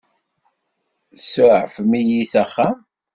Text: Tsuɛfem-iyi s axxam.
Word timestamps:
Tsuɛfem-iyi 1.15 2.21
s 2.31 2.33
axxam. 2.43 2.77